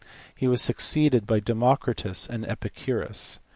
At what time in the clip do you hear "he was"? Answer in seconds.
0.33-0.63